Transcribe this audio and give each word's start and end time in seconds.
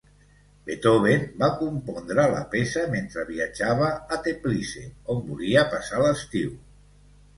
Beethoven 0.69 1.25
va 1.41 1.49
compondre 1.59 2.25
la 2.31 2.41
peça 2.55 2.87
mentre 2.95 3.27
viatjava 3.29 3.91
a 4.17 4.21
Teplice, 4.29 4.85
on 5.15 5.23
volia 5.29 5.67
passar 5.75 6.05
l'estiu. 6.07 6.61